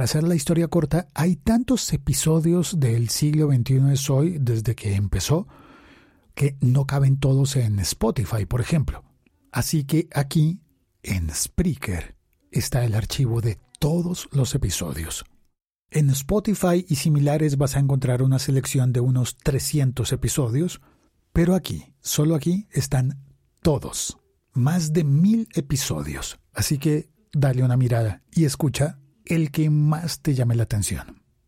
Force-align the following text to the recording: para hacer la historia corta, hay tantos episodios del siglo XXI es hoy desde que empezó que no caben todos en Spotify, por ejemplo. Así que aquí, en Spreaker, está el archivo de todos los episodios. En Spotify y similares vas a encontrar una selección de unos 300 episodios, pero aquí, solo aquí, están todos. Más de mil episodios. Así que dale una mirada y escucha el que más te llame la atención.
para 0.00 0.06
hacer 0.06 0.22
la 0.22 0.34
historia 0.34 0.66
corta, 0.68 1.08
hay 1.12 1.36
tantos 1.36 1.92
episodios 1.92 2.80
del 2.80 3.10
siglo 3.10 3.48
XXI 3.52 3.92
es 3.92 4.08
hoy 4.08 4.38
desde 4.40 4.74
que 4.74 4.94
empezó 4.94 5.46
que 6.34 6.56
no 6.62 6.86
caben 6.86 7.18
todos 7.18 7.54
en 7.56 7.78
Spotify, 7.80 8.46
por 8.46 8.62
ejemplo. 8.62 9.04
Así 9.52 9.84
que 9.84 10.08
aquí, 10.14 10.62
en 11.02 11.28
Spreaker, 11.28 12.16
está 12.50 12.82
el 12.86 12.94
archivo 12.94 13.42
de 13.42 13.58
todos 13.78 14.30
los 14.32 14.54
episodios. 14.54 15.26
En 15.90 16.08
Spotify 16.08 16.82
y 16.88 16.94
similares 16.94 17.58
vas 17.58 17.76
a 17.76 17.80
encontrar 17.80 18.22
una 18.22 18.38
selección 18.38 18.94
de 18.94 19.00
unos 19.00 19.36
300 19.36 20.10
episodios, 20.14 20.80
pero 21.34 21.54
aquí, 21.54 21.92
solo 22.00 22.36
aquí, 22.36 22.68
están 22.70 23.22
todos. 23.60 24.16
Más 24.54 24.94
de 24.94 25.04
mil 25.04 25.46
episodios. 25.52 26.38
Así 26.54 26.78
que 26.78 27.10
dale 27.34 27.62
una 27.62 27.76
mirada 27.76 28.22
y 28.32 28.46
escucha 28.46 28.99
el 29.30 29.50
que 29.50 29.70
más 29.70 30.20
te 30.20 30.34
llame 30.34 30.54
la 30.54 30.64
atención. 30.64 31.19